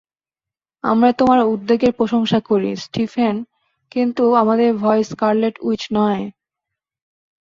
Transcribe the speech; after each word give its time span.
আমরা 0.83 1.09
তোমার 1.11 1.39
উদ্বেগের 1.45 1.93
প্রশংসা 1.93 2.39
করি, 2.49 2.71
স্টিফেন, 2.83 3.35
কিন্তু 3.91 4.23
আমাদের 4.35 4.69
ভয় 4.81 5.01
স্কারলেট 5.03 5.55
উইচ 5.61 5.81
নয়। 5.97 6.23